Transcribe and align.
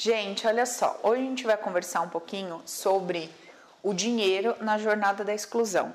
Gente, 0.00 0.46
olha 0.46 0.64
só, 0.64 0.96
hoje 1.02 1.22
a 1.22 1.24
gente 1.24 1.44
vai 1.44 1.56
conversar 1.56 2.02
um 2.02 2.08
pouquinho 2.08 2.62
sobre 2.64 3.28
o 3.82 3.92
dinheiro 3.92 4.54
na 4.60 4.78
jornada 4.78 5.24
da 5.24 5.34
exclusão. 5.34 5.92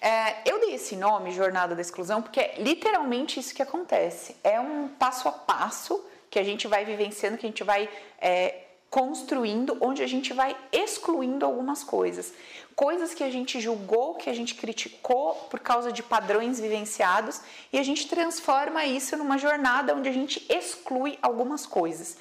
É, 0.00 0.38
eu 0.44 0.58
dei 0.58 0.74
esse 0.74 0.96
nome, 0.96 1.30
jornada 1.30 1.76
da 1.76 1.80
exclusão, 1.80 2.20
porque 2.20 2.40
é 2.40 2.56
literalmente 2.58 3.38
isso 3.38 3.54
que 3.54 3.62
acontece. 3.62 4.34
É 4.42 4.58
um 4.58 4.88
passo 4.88 5.28
a 5.28 5.30
passo 5.30 6.04
que 6.28 6.40
a 6.40 6.42
gente 6.42 6.66
vai 6.66 6.84
vivenciando, 6.84 7.38
que 7.38 7.46
a 7.46 7.48
gente 7.48 7.62
vai 7.62 7.88
é, 8.20 8.64
construindo, 8.90 9.78
onde 9.80 10.02
a 10.02 10.08
gente 10.08 10.32
vai 10.32 10.56
excluindo 10.72 11.46
algumas 11.46 11.84
coisas. 11.84 12.32
Coisas 12.74 13.14
que 13.14 13.22
a 13.22 13.30
gente 13.30 13.60
julgou, 13.60 14.14
que 14.14 14.28
a 14.28 14.34
gente 14.34 14.56
criticou 14.56 15.34
por 15.50 15.60
causa 15.60 15.92
de 15.92 16.02
padrões 16.02 16.58
vivenciados, 16.58 17.40
e 17.72 17.78
a 17.78 17.82
gente 17.84 18.08
transforma 18.08 18.84
isso 18.84 19.16
numa 19.16 19.38
jornada 19.38 19.94
onde 19.94 20.08
a 20.08 20.12
gente 20.12 20.44
exclui 20.48 21.16
algumas 21.22 21.64
coisas. 21.64 22.16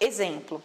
Exemplo. 0.00 0.62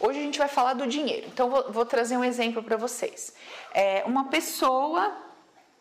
Hoje 0.00 0.18
a 0.18 0.22
gente 0.22 0.38
vai 0.38 0.48
falar 0.48 0.74
do 0.74 0.86
dinheiro. 0.86 1.26
Então 1.26 1.50
vou, 1.50 1.72
vou 1.72 1.86
trazer 1.86 2.16
um 2.16 2.24
exemplo 2.24 2.62
para 2.62 2.76
vocês. 2.76 3.34
É, 3.74 4.04
uma 4.06 4.26
pessoa, 4.26 5.16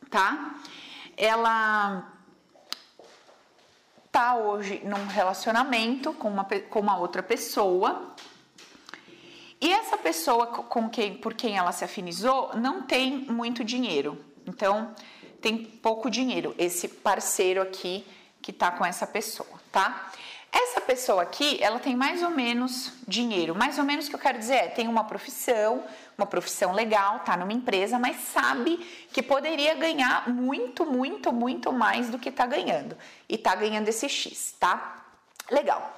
tá? 0.10 0.56
Ela 1.16 2.14
tá 4.12 4.36
hoje 4.36 4.82
num 4.84 5.06
relacionamento 5.08 6.14
com 6.14 6.30
uma, 6.30 6.44
com 6.44 6.80
uma 6.80 6.98
outra 6.98 7.22
pessoa 7.22 8.16
e 9.60 9.74
essa 9.74 9.98
pessoa 9.98 10.48
com 10.48 10.90
quem, 10.90 11.16
por 11.16 11.34
quem 11.34 11.58
ela 11.58 11.72
se 11.72 11.84
afinizou 11.84 12.52
não 12.56 12.84
tem 12.84 13.18
muito 13.30 13.64
dinheiro. 13.64 14.24
Então 14.46 14.96
tem 15.42 15.58
pouco 15.64 16.10
dinheiro. 16.10 16.54
Esse 16.58 16.88
parceiro 16.88 17.62
aqui 17.62 18.06
que 18.42 18.54
tá 18.54 18.72
com 18.72 18.86
essa 18.86 19.06
pessoa, 19.06 19.60
tá? 19.72 20.12
Essa 20.52 20.82
pessoa 20.82 21.22
aqui, 21.22 21.62
ela 21.62 21.80
tem 21.80 21.96
mais 21.96 22.24
ou 22.24 22.30
menos 22.30 22.94
dinheiro. 23.08 23.54
Mais 23.54 23.78
ou 23.78 23.84
menos 23.84 24.08
o 24.08 24.10
que 24.10 24.16
eu 24.16 24.20
quero 24.20 24.40
dizer 24.40 24.56
é, 24.56 24.68
tem 24.68 24.88
uma 24.88 25.04
profissão, 25.04 25.84
uma 26.18 26.26
profissão 26.26 26.72
legal, 26.72 27.20
tá 27.20 27.38
numa 27.38 27.54
empresa, 27.54 28.00
mas 28.00 28.18
sabe 28.18 28.78
que 29.12 29.22
poderia 29.22 29.76
ganhar 29.76 30.30
muito, 30.30 30.86
muito, 30.86 31.32
muito 31.32 31.72
mais 31.72 32.10
do 32.10 32.18
que 32.18 32.32
tá 32.32 32.46
ganhando. 32.46 32.98
E 33.28 33.38
tá 33.38 33.54
ganhando 33.56 33.88
esse 33.88 34.08
X, 34.08 34.56
tá? 34.60 35.04
Legal. 35.52 35.96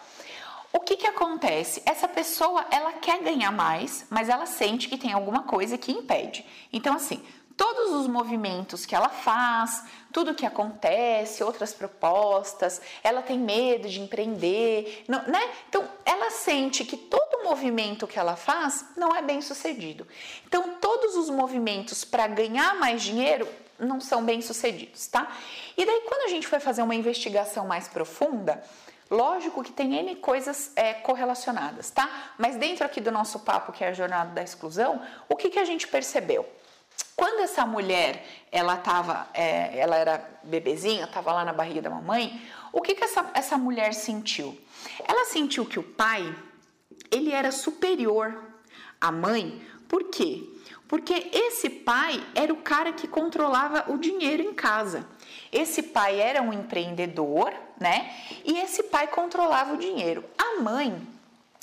O 0.72 0.80
que 0.80 0.98
que 0.98 1.08
acontece? 1.08 1.82
Essa 1.86 2.08
pessoa, 2.08 2.64
ela 2.70 2.94
quer 2.94 3.24
ganhar 3.24 3.52
mais, 3.52 4.06
mas 4.10 4.30
ela 4.30 4.46
sente 4.46 4.88
que 4.88 4.98
tem 4.98 5.12
alguma 5.12 5.44
coisa 5.44 5.80
que 5.80 5.92
impede. 5.92 6.46
Então, 6.72 6.96
assim, 6.96 7.24
todos 7.60 7.92
os 7.92 8.08
movimentos 8.08 8.86
que 8.86 8.96
ela 8.96 9.10
faz, 9.10 9.84
tudo 10.14 10.34
que 10.34 10.46
acontece, 10.46 11.44
outras 11.44 11.74
propostas, 11.74 12.82
ela 13.04 13.22
tem 13.22 13.38
medo 13.38 13.90
de 13.90 14.00
empreender, 14.00 15.04
não, 15.10 15.22
né? 15.24 15.42
Então, 15.68 15.86
ela 16.06 16.32
sente 16.32 16.86
que 16.86 16.96
todo 16.96 17.44
movimento 17.44 18.08
que 18.08 18.18
ela 18.18 18.38
faz 18.38 18.86
não 18.96 19.14
é 19.14 19.22
bem 19.22 19.42
sucedido. 19.42 20.08
Então, 20.48 20.76
todos 20.80 21.18
os 21.18 21.30
movimentos 21.30 22.06
para 22.06 22.28
ganhar 22.28 22.76
mais 22.76 23.02
dinheiro 23.02 23.46
não 23.78 24.00
são 24.00 24.24
bem 24.24 24.42
sucedidos, 24.42 25.08
tá? 25.08 25.30
E 25.76 25.86
daí, 25.86 26.04
quando 26.08 26.28
a 26.28 26.30
gente 26.30 26.48
foi 26.48 26.62
fazer 26.62 26.82
uma 26.82 26.96
investigação 26.96 27.68
mais 27.68 27.90
profunda, 27.90 28.64
Lógico 29.12 29.64
que 29.64 29.72
tem 29.72 29.96
N 29.96 30.18
coisas 30.18 30.72
é, 30.76 30.94
correlacionadas, 30.94 31.90
tá? 31.90 32.08
Mas 32.38 32.56
dentro 32.58 32.86
aqui 32.86 33.02
do 33.02 33.12
nosso 33.12 33.40
papo, 33.40 33.72
que 33.72 33.84
é 33.84 33.88
a 33.88 33.92
jornada 33.92 34.36
da 34.36 34.44
exclusão, 34.44 35.02
o 35.28 35.36
que, 35.36 35.50
que 35.50 35.58
a 35.58 35.66
gente 35.66 35.88
percebeu? 35.88 36.48
Quando 37.20 37.42
essa 37.42 37.66
mulher, 37.66 38.26
ela 38.50 38.78
tava, 38.78 39.28
é, 39.34 39.78
ela 39.78 39.98
era 39.98 40.40
bebezinha, 40.42 41.04
estava 41.04 41.34
lá 41.34 41.44
na 41.44 41.52
barriga 41.52 41.82
da 41.82 41.90
mamãe, 41.90 42.42
o 42.72 42.80
que, 42.80 42.96
que 42.96 43.04
essa, 43.04 43.30
essa 43.34 43.58
mulher 43.58 43.94
sentiu? 43.94 44.58
Ela 45.06 45.26
sentiu 45.26 45.66
que 45.66 45.78
o 45.78 45.84
pai, 45.84 46.34
ele 47.12 47.34
era 47.34 47.52
superior 47.52 48.42
à 49.02 49.12
mãe, 49.12 49.62
por 49.90 50.06
quê? 50.06 50.48
Porque 50.88 51.30
esse 51.34 51.70
pai 51.70 52.26
era 52.34 52.54
o 52.54 52.62
cara 52.62 52.94
que 52.94 53.06
controlava 53.06 53.92
o 53.92 53.98
dinheiro 53.98 54.42
em 54.42 54.54
casa. 54.54 55.06
Esse 55.52 55.84
pai 55.84 56.22
era 56.22 56.42
um 56.42 56.54
empreendedor, 56.54 57.54
né? 57.78 58.16
E 58.46 58.60
esse 58.60 58.84
pai 58.84 59.08
controlava 59.08 59.74
o 59.74 59.78
dinheiro. 59.78 60.24
A 60.38 60.62
mãe 60.62 61.06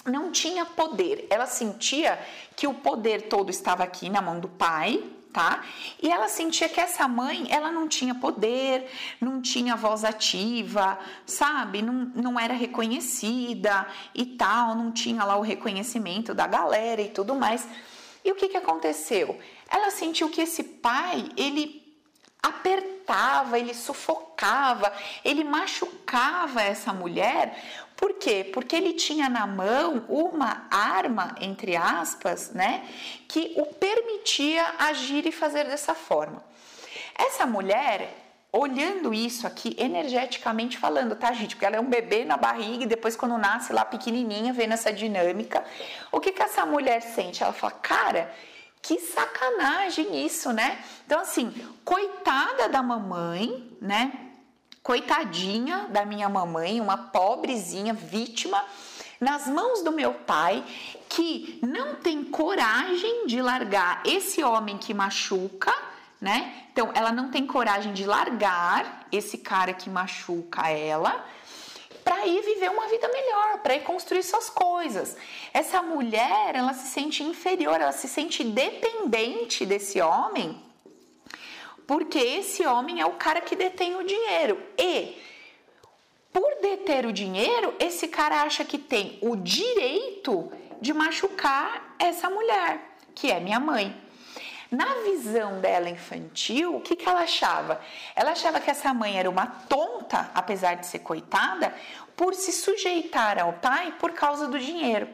não 0.05 0.31
tinha 0.31 0.67
poder. 0.67 1.27
Ela 1.31 1.47
sentia 1.47 2.21
que 2.55 2.67
o 2.67 2.75
poder 2.75 3.23
todo 3.23 3.49
estava 3.49 3.83
aqui 3.83 4.11
na 4.11 4.21
mão 4.21 4.39
do 4.39 4.49
pai, 4.49 5.16
tá? 5.37 5.63
E 6.03 6.11
ela 6.11 6.29
sentia 6.29 6.67
que 6.67 6.81
essa 6.81 7.07
mãe, 7.07 7.47
ela 7.51 7.71
não 7.71 7.87
tinha 7.87 8.15
poder, 8.15 8.91
não 9.21 9.43
tinha 9.43 9.77
voz 9.77 10.03
ativa, 10.03 10.99
sabe? 11.27 11.83
Não, 11.83 12.11
não 12.15 12.41
era 12.41 12.55
reconhecida 12.55 13.87
e 14.15 14.25
tal, 14.25 14.75
não 14.75 14.91
tinha 14.91 15.23
lá 15.25 15.37
o 15.37 15.43
reconhecimento 15.43 16.33
da 16.33 16.47
galera 16.47 17.03
e 17.03 17.11
tudo 17.11 17.35
mais. 17.35 17.69
E 18.25 18.33
o 18.33 18.35
que 18.35 18.49
que 18.49 18.57
aconteceu? 18.57 19.39
Ela 19.69 19.91
sentiu 19.91 20.31
que 20.31 20.41
esse 20.41 20.65
pai, 20.65 21.29
ele 21.37 21.85
apertava, 22.43 23.59
ele 23.59 23.75
sufocava, 23.75 24.91
ele 25.23 25.45
machucava 25.45 26.63
essa 26.63 26.95
mulher. 26.95 27.63
Por 27.97 28.15
quê? 28.15 28.51
Porque 28.53 28.77
ele 28.77 28.93
tinha 28.93 29.29
na 29.29 29.47
mão 29.47 30.05
uma 30.09 30.67
arma, 30.71 31.35
entre 31.41 31.77
aspas, 31.77 32.51
né, 32.51 32.87
que 33.27 33.55
o 33.57 33.67
permitia 33.67 34.65
agir 34.79 35.27
e 35.27 35.33
fazer 35.33 35.65
dessa 35.65 35.95
forma. 35.95 36.45
Essa 37.19 37.47
mulher, 37.47 38.15
olhando 38.53 39.15
isso 39.15 39.47
aqui, 39.47 39.75
energeticamente 39.79 40.77
falando, 40.77 41.17
tá, 41.17 41.33
gente? 41.33 41.57
Porque 41.57 41.65
ela 41.65 41.77
é 41.77 41.81
um 41.81 41.89
bebê 41.89 42.25
na 42.25 42.37
barriga 42.37 42.85
e 42.85 42.87
depois, 42.87 43.17
quando 43.17 43.39
nasce 43.39 43.73
lá 43.73 43.85
pequenininha, 43.85 44.53
vendo 44.53 44.75
essa 44.75 44.93
dinâmica, 44.93 45.65
o 46.13 46.21
que 46.21 46.33
que 46.33 46.43
essa 46.43 46.67
mulher 46.67 47.01
sente? 47.01 47.43
Ela 47.43 47.55
fala, 47.55 47.73
cara, 47.73 48.31
que 48.83 48.99
sacanagem 49.01 50.25
isso, 50.25 50.53
né? 50.53 50.79
Então, 51.07 51.21
assim, 51.21 51.51
coitada 51.85 52.69
da 52.69 52.83
mamãe, 52.83 53.77
né? 53.81 54.13
Coitadinha 54.87 55.89
da 55.91 56.05
minha 56.05 56.29
mamãe, 56.29 56.81
uma 56.81 56.97
pobrezinha 56.97 57.93
vítima 57.93 58.65
nas 59.21 59.49
mãos 59.49 59.83
do 59.83 59.91
meu 59.91 60.15
pai 60.15 60.63
que 61.09 61.59
não 61.61 61.97
tem 61.97 62.23
coragem 62.23 63.27
de 63.27 63.43
largar 63.43 64.01
esse 64.07 64.45
homem 64.45 64.79
que 64.79 64.95
machuca, 64.95 65.75
né? 66.21 66.69
Então, 66.71 66.93
ela 66.95 67.11
não 67.11 67.33
tem 67.33 67.45
coragem 67.45 67.93
de 67.95 68.07
largar 68.07 69.09
esse 69.11 69.39
cara 69.39 69.73
que 69.73 69.91
machuca 69.91 70.71
ela 70.71 71.27
para 72.05 72.25
ir 72.25 72.41
viver 72.43 72.71
uma 72.71 72.87
vida 72.87 73.09
melhor, 73.09 73.59
para 73.65 73.75
ir 73.75 73.83
construir 73.83 74.23
suas 74.23 74.49
coisas. 74.49 75.17
Essa 75.53 75.83
mulher, 75.83 76.55
ela 76.55 76.73
se 76.73 76.87
sente 76.87 77.25
inferior, 77.25 77.81
ela 77.81 77.91
se 77.91 78.07
sente 78.07 78.45
dependente 78.45 79.67
desse 79.67 80.01
homem, 80.01 80.63
porque 81.87 82.19
esse 82.19 82.67
homem 82.67 83.01
é 83.01 83.07
o 83.07 83.13
cara 83.13 83.41
que 83.41 83.55
detém 83.55 83.97
o 83.97 84.05
dinheiro. 84.05 84.59
E 84.79 85.17
por 86.33 86.61
deter 86.61 87.07
o 87.07 87.13
dinheiro, 87.13 87.75
esse 87.79 88.09
cara 88.09 88.43
acha 88.43 88.65
que 88.65 88.77
tem 88.77 89.19
o 89.23 89.37
direito 89.37 90.53
de 90.81 90.93
machucar 90.93 91.95
essa 91.99 92.29
mulher, 92.29 92.97
que 93.15 93.31
é 93.31 93.41
minha 93.41 93.61
mãe. 93.61 93.97
Na 94.71 94.95
visão 95.05 95.61
dela 95.61 95.89
infantil, 95.89 96.77
o 96.77 96.81
que, 96.81 96.97
que 96.97 97.09
ela 97.09 97.21
achava? 97.21 97.81
Ela 98.15 98.33
achava 98.33 98.61
que 98.61 98.71
essa 98.71 98.93
mãe 98.93 99.19
era 99.19 99.31
uma 99.31 99.47
tonta, 99.47 100.31
apesar 100.35 100.75
de 100.75 100.87
ser 100.87 101.01
coitada, 101.01 101.73
por 102.17 102.35
se 102.35 102.51
sujeitar 102.51 103.39
ao 103.39 103.53
pai 103.53 103.95
por 103.99 104.13
causa 104.13 104.49
do 104.49 104.59
dinheiro. 104.59 105.09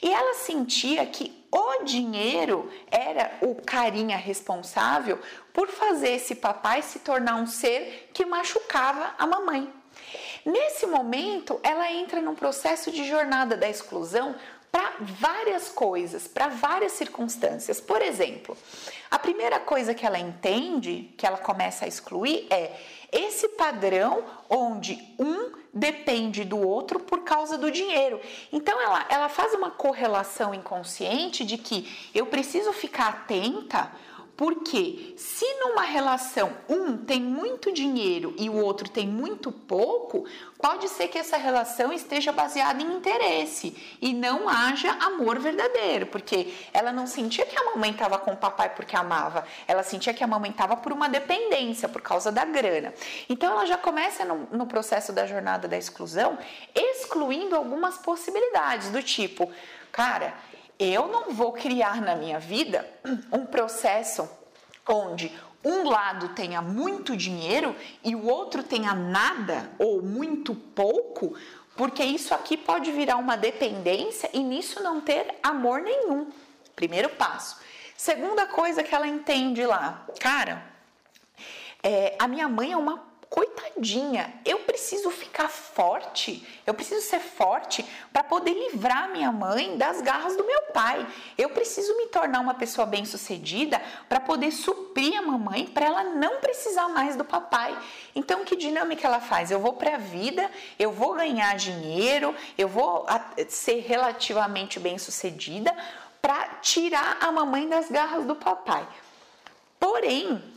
E 0.00 0.12
ela 0.12 0.34
sentia 0.34 1.04
que 1.06 1.42
o 1.50 1.84
dinheiro 1.84 2.70
era 2.90 3.32
o 3.40 3.54
carinha 3.54 4.16
responsável 4.16 5.18
por 5.52 5.68
fazer 5.68 6.10
esse 6.10 6.34
papai 6.34 6.82
se 6.82 7.00
tornar 7.00 7.36
um 7.36 7.46
ser 7.46 8.10
que 8.12 8.24
machucava 8.24 9.14
a 9.18 9.26
mamãe. 9.26 9.72
Nesse 10.44 10.86
momento, 10.86 11.60
ela 11.62 11.90
entra 11.90 12.20
num 12.20 12.34
processo 12.34 12.90
de 12.90 13.08
jornada 13.08 13.56
da 13.56 13.68
exclusão 13.68 14.34
para 14.72 14.94
várias 15.00 15.68
coisas, 15.68 16.26
para 16.26 16.48
várias 16.48 16.92
circunstâncias. 16.92 17.78
Por 17.78 18.00
exemplo, 18.00 18.56
a 19.10 19.18
primeira 19.18 19.60
coisa 19.60 19.92
que 19.92 20.06
ela 20.06 20.18
entende, 20.18 21.12
que 21.18 21.26
ela 21.26 21.36
começa 21.36 21.84
a 21.84 21.88
excluir, 21.88 22.46
é 22.48 22.74
esse 23.12 23.50
padrão 23.50 24.24
onde 24.48 24.98
um 25.18 25.52
depende 25.74 26.42
do 26.42 26.58
outro 26.58 26.98
por 26.98 27.20
causa 27.20 27.58
do 27.58 27.70
dinheiro. 27.70 28.18
Então 28.50 28.80
ela, 28.80 29.04
ela 29.10 29.28
faz 29.28 29.52
uma 29.52 29.70
correlação 29.70 30.54
inconsciente 30.54 31.44
de 31.44 31.58
que 31.58 32.10
eu 32.14 32.24
preciso 32.26 32.72
ficar 32.72 33.08
atenta 33.08 33.92
Porque 34.42 35.14
se 35.16 35.46
numa 35.60 35.82
relação 35.82 36.52
um 36.68 36.96
tem 36.96 37.20
muito 37.20 37.70
dinheiro 37.70 38.34
e 38.36 38.50
o 38.50 38.56
outro 38.56 38.88
tem 38.88 39.06
muito 39.06 39.52
pouco, 39.52 40.26
pode 40.58 40.88
ser 40.88 41.06
que 41.06 41.16
essa 41.16 41.36
relação 41.36 41.92
esteja 41.92 42.32
baseada 42.32 42.82
em 42.82 42.96
interesse 42.96 43.96
e 44.02 44.12
não 44.12 44.48
haja 44.48 44.90
amor 44.94 45.38
verdadeiro, 45.38 46.06
porque 46.06 46.52
ela 46.72 46.90
não 46.90 47.06
sentia 47.06 47.46
que 47.46 47.56
a 47.56 47.66
mamãe 47.66 47.92
estava 47.92 48.18
com 48.18 48.32
o 48.32 48.36
papai 48.36 48.70
porque 48.70 48.96
amava, 48.96 49.46
ela 49.68 49.84
sentia 49.84 50.12
que 50.12 50.24
a 50.24 50.26
mamãe 50.26 50.50
estava 50.50 50.76
por 50.76 50.90
uma 50.90 51.08
dependência, 51.08 51.88
por 51.88 52.02
causa 52.02 52.32
da 52.32 52.44
grana. 52.44 52.92
Então 53.28 53.52
ela 53.52 53.64
já 53.64 53.78
começa 53.78 54.24
no, 54.24 54.48
no 54.50 54.66
processo 54.66 55.12
da 55.12 55.24
jornada 55.24 55.68
da 55.68 55.78
exclusão, 55.78 56.36
excluindo 56.74 57.54
algumas 57.54 57.96
possibilidades 57.98 58.90
do 58.90 59.04
tipo, 59.04 59.52
cara, 59.92 60.34
eu 60.78 61.08
não 61.08 61.32
vou 61.32 61.52
criar 61.52 62.00
na 62.00 62.14
minha 62.14 62.38
vida 62.38 62.88
um 63.32 63.46
processo 63.46 64.28
onde 64.88 65.32
um 65.64 65.88
lado 65.88 66.30
tenha 66.30 66.60
muito 66.60 67.16
dinheiro 67.16 67.76
e 68.02 68.16
o 68.16 68.26
outro 68.26 68.62
tenha 68.62 68.94
nada 68.94 69.70
ou 69.78 70.02
muito 70.02 70.54
pouco, 70.54 71.36
porque 71.76 72.02
isso 72.02 72.34
aqui 72.34 72.56
pode 72.56 72.90
virar 72.90 73.16
uma 73.16 73.36
dependência 73.36 74.28
e 74.32 74.40
nisso 74.40 74.82
não 74.82 75.00
ter 75.00 75.34
amor 75.42 75.80
nenhum. 75.80 76.30
Primeiro 76.74 77.10
passo. 77.10 77.60
Segunda 77.96 78.46
coisa 78.46 78.82
que 78.82 78.94
ela 78.94 79.06
entende 79.06 79.64
lá, 79.64 80.04
cara, 80.18 80.64
é, 81.82 82.16
a 82.18 82.26
minha 82.26 82.48
mãe 82.48 82.72
é 82.72 82.76
uma 82.76 83.11
coitadinha, 83.32 84.30
eu 84.44 84.58
preciso 84.58 85.10
ficar 85.10 85.48
forte, 85.48 86.46
eu 86.66 86.74
preciso 86.74 87.00
ser 87.00 87.18
forte 87.18 87.82
para 88.12 88.22
poder 88.22 88.52
livrar 88.52 89.08
minha 89.08 89.32
mãe 89.32 89.78
das 89.78 90.02
garras 90.02 90.36
do 90.36 90.44
meu 90.44 90.60
pai. 90.64 91.06
Eu 91.38 91.48
preciso 91.48 91.96
me 91.96 92.08
tornar 92.08 92.40
uma 92.40 92.52
pessoa 92.52 92.86
bem-sucedida 92.86 93.80
para 94.06 94.20
poder 94.20 94.50
suprir 94.50 95.18
a 95.18 95.22
mamãe, 95.22 95.66
para 95.66 95.86
ela 95.86 96.04
não 96.04 96.40
precisar 96.40 96.88
mais 96.88 97.16
do 97.16 97.24
papai. 97.24 97.74
Então, 98.14 98.44
que 98.44 98.54
dinâmica 98.54 99.06
ela 99.06 99.18
faz? 99.18 99.50
Eu 99.50 99.60
vou 99.60 99.72
para 99.72 99.94
a 99.94 99.98
vida, 99.98 100.50
eu 100.78 100.92
vou 100.92 101.14
ganhar 101.14 101.56
dinheiro, 101.56 102.34
eu 102.58 102.68
vou 102.68 103.06
ser 103.48 103.80
relativamente 103.80 104.78
bem-sucedida 104.78 105.74
para 106.20 106.48
tirar 106.60 107.16
a 107.18 107.32
mamãe 107.32 107.66
das 107.66 107.90
garras 107.90 108.26
do 108.26 108.36
papai. 108.36 108.86
Porém, 109.80 110.51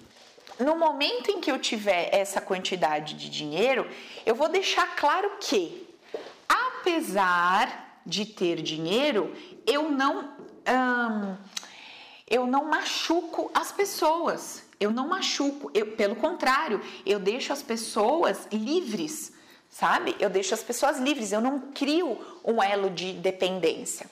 no 0.59 0.77
momento 0.77 1.29
em 1.29 1.39
que 1.39 1.51
eu 1.51 1.59
tiver 1.59 2.09
essa 2.13 2.39
quantidade 2.39 3.15
de 3.15 3.29
dinheiro, 3.29 3.89
eu 4.25 4.35
vou 4.35 4.47
deixar 4.47 4.95
claro 4.95 5.31
que, 5.39 5.87
apesar 6.47 7.99
de 8.05 8.25
ter 8.25 8.61
dinheiro, 8.61 9.33
eu 9.65 9.89
não, 9.89 10.23
hum, 10.23 11.37
eu 12.29 12.47
não 12.47 12.65
machuco 12.65 13.51
as 13.53 13.71
pessoas. 13.71 14.63
Eu 14.79 14.91
não 14.91 15.07
machuco, 15.07 15.71
eu, 15.73 15.95
pelo 15.95 16.15
contrário, 16.17 16.81
eu 17.05 17.17
deixo 17.17 17.53
as 17.53 17.63
pessoas 17.63 18.45
livres, 18.51 19.31
sabe? 19.69 20.15
Eu 20.19 20.29
deixo 20.29 20.53
as 20.53 20.61
pessoas 20.61 20.99
livres, 20.99 21.31
eu 21.31 21.39
não 21.39 21.59
crio 21.71 22.19
um 22.43 22.61
elo 22.61 22.89
de 22.89 23.13
dependência. 23.13 24.05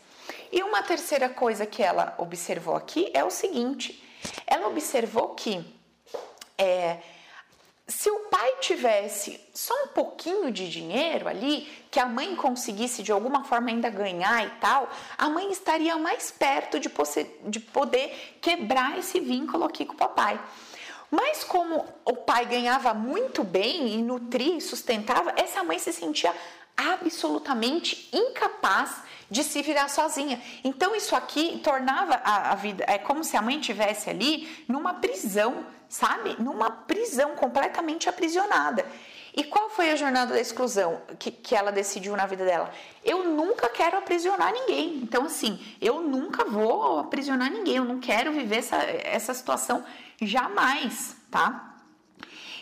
E 0.52 0.64
uma 0.64 0.82
terceira 0.82 1.28
coisa 1.28 1.66
que 1.66 1.84
ela 1.84 2.16
observou 2.18 2.76
aqui 2.76 3.12
é 3.14 3.24
o 3.24 3.30
seguinte: 3.30 4.02
ela 4.48 4.68
observou 4.68 5.30
que 5.30 5.66
é, 6.58 6.98
se 7.88 8.10
o 8.10 8.20
pai 8.30 8.56
tivesse 8.62 9.40
só 9.54 9.74
um 9.84 9.88
pouquinho 9.88 10.52
de 10.52 10.70
dinheiro 10.70 11.28
ali, 11.28 11.68
que 11.92 12.00
a 12.00 12.06
mãe 12.06 12.36
conseguisse 12.36 13.04
de 13.04 13.12
alguma 13.12 13.44
forma 13.44 13.70
ainda 13.70 13.90
ganhar 13.90 14.46
e 14.46 14.50
tal, 14.62 14.90
a 15.18 15.30
mãe 15.30 15.52
estaria 15.52 15.98
mais 15.98 16.32
perto 16.32 16.80
de, 16.80 16.90
de 17.46 17.60
poder 17.60 18.38
quebrar 18.42 18.98
esse 18.98 19.20
vínculo 19.20 19.66
aqui 19.66 19.86
com 19.86 19.94
o 19.94 19.98
papai. 19.98 20.40
Mas 21.12 21.44
como 21.44 21.86
o 22.06 22.16
pai 22.16 22.46
ganhava 22.46 22.94
muito 22.94 23.44
bem 23.44 23.94
e 23.94 24.02
nutria 24.02 24.58
e 24.58 24.62
sustentava, 24.62 25.34
essa 25.36 25.64
mãe 25.64 25.78
se 25.78 25.94
sentia 25.94 26.34
absolutamente 26.76 28.10
incapaz 28.12 29.04
de 29.30 29.44
se 29.44 29.62
virar 29.62 29.90
sozinha. 29.90 30.42
Então 30.64 30.96
isso 30.96 31.16
aqui 31.16 31.60
tornava 31.64 32.16
a, 32.24 32.52
a 32.52 32.56
vida 32.56 32.84
é 32.88 32.98
como 32.98 33.24
se 33.24 33.38
a 33.38 33.42
mãe 33.42 33.60
tivesse 33.60 34.10
ali 34.10 34.66
numa 34.68 34.96
prisão, 34.96 35.66
sabe? 35.94 36.36
Numa 36.42 36.72
prisão 36.72 37.36
completamente 37.36 38.10
aprisionada. 38.10 38.84
E 39.36 39.44
qual 39.44 39.70
foi 39.70 39.92
a 39.92 39.96
jornada 39.96 40.34
da 40.34 40.40
exclusão 40.40 41.00
que, 41.20 41.30
que 41.30 41.56
ela 41.56 41.72
decidiu 41.72 42.16
na 42.16 42.26
vida 42.26 42.44
dela? 42.44 42.72
Eu 43.06 43.24
nunca 43.26 43.70
quero 43.70 44.00
aprisionar 44.00 44.52
ninguém. 44.52 44.96
Então, 45.04 45.26
assim, 45.26 45.64
eu 45.80 46.02
nunca 46.02 46.46
vou 46.46 46.98
aprisionar 46.98 47.52
ninguém. 47.52 47.76
Eu 47.76 47.86
não 47.86 48.00
quero 48.00 48.32
viver 48.32 48.58
essa, 48.58 48.78
essa 48.78 49.36
situação 49.36 49.86
jamais, 50.20 51.16
tá? 51.30 51.76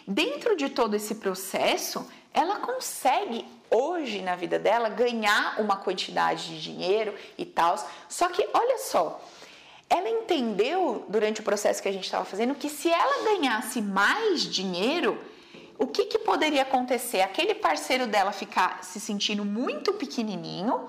Dentro 0.06 0.58
de 0.58 0.68
todo 0.68 0.94
esse 0.94 1.16
processo, 1.16 2.06
ela 2.34 2.58
consegue 2.58 3.46
hoje 3.70 4.22
na 4.22 4.36
vida 4.36 4.60
dela 4.60 4.90
ganhar 4.90 5.56
uma 5.62 5.78
quantidade 5.78 6.50
de 6.50 6.62
dinheiro 6.62 7.16
e 7.38 7.46
tal. 7.46 7.78
Só 8.10 8.28
que 8.28 8.46
olha 8.54 8.78
só, 8.80 9.22
ela 9.92 10.10
entendeu 10.10 11.06
durante 11.10 11.42
o 11.42 11.44
processo 11.44 11.84
que 11.84 11.90
a 11.90 11.92
gente 11.92 12.06
estava 12.06 12.24
fazendo 12.24 12.56
que 12.56 12.70
se 12.70 12.90
ela 12.90 13.26
ganhasse 13.26 13.82
mais 13.82 14.42
dinheiro, 14.42 15.20
o 15.78 15.86
que, 15.86 16.06
que 16.06 16.20
poderia 16.20 16.62
acontecer? 16.62 17.20
Aquele 17.20 17.54
parceiro 17.54 18.08
dela 18.08 18.32
ficar 18.32 18.86
se 18.86 19.02
sentindo 19.02 19.44
muito 19.44 19.92
pequenininho 19.96 20.88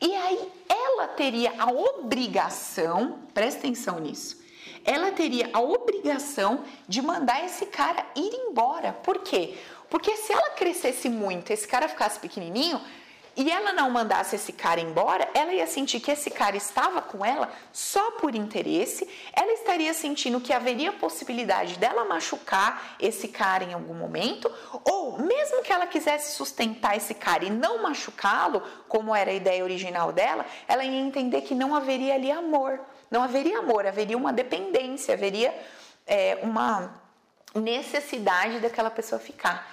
e 0.00 0.12
aí 0.12 0.48
ela 0.68 1.06
teria 1.06 1.52
a 1.56 1.70
obrigação, 1.70 3.20
presta 3.32 3.60
atenção 3.60 4.00
nisso, 4.00 4.42
ela 4.84 5.12
teria 5.12 5.48
a 5.52 5.60
obrigação 5.60 6.64
de 6.88 7.00
mandar 7.00 7.44
esse 7.44 7.66
cara 7.66 8.04
ir 8.16 8.34
embora. 8.34 8.92
Por 8.92 9.20
quê? 9.20 9.56
Porque 9.88 10.16
se 10.16 10.32
ela 10.32 10.50
crescesse 10.50 11.08
muito, 11.08 11.52
esse 11.52 11.68
cara 11.68 11.86
ficasse 11.86 12.18
pequenininho, 12.18 12.80
e 13.36 13.50
ela 13.50 13.72
não 13.72 13.90
mandasse 13.90 14.36
esse 14.36 14.52
cara 14.52 14.80
embora, 14.80 15.28
ela 15.34 15.52
ia 15.52 15.66
sentir 15.66 16.00
que 16.00 16.10
esse 16.10 16.30
cara 16.30 16.56
estava 16.56 17.00
com 17.00 17.24
ela 17.24 17.50
só 17.72 18.12
por 18.12 18.34
interesse, 18.34 19.08
ela 19.32 19.52
estaria 19.52 19.92
sentindo 19.94 20.40
que 20.40 20.52
haveria 20.52 20.92
possibilidade 20.92 21.78
dela 21.78 22.04
machucar 22.04 22.96
esse 23.00 23.28
cara 23.28 23.64
em 23.64 23.72
algum 23.72 23.94
momento, 23.94 24.52
ou 24.84 25.18
mesmo 25.18 25.62
que 25.62 25.72
ela 25.72 25.86
quisesse 25.86 26.36
sustentar 26.36 26.96
esse 26.96 27.14
cara 27.14 27.44
e 27.44 27.50
não 27.50 27.82
machucá-lo, 27.82 28.62
como 28.88 29.14
era 29.14 29.30
a 29.30 29.34
ideia 29.34 29.64
original 29.64 30.12
dela, 30.12 30.44
ela 30.68 30.84
ia 30.84 31.00
entender 31.00 31.40
que 31.42 31.54
não 31.54 31.74
haveria 31.74 32.14
ali 32.14 32.30
amor. 32.30 32.80
Não 33.10 33.22
haveria 33.22 33.58
amor, 33.58 33.86
haveria 33.86 34.16
uma 34.16 34.32
dependência, 34.32 35.14
haveria 35.14 35.54
é, 36.06 36.38
uma 36.42 37.00
necessidade 37.54 38.58
daquela 38.60 38.90
pessoa 38.90 39.18
ficar. 39.18 39.70